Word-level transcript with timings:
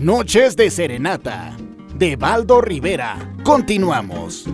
Noches 0.00 0.54
de 0.54 0.70
Serenata, 0.70 1.56
de 1.96 2.14
Baldo 2.14 2.60
Rivera. 2.60 3.34
Continuamos. 3.42 4.44